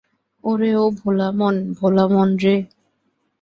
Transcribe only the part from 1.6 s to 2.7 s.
ভোলা মন রে।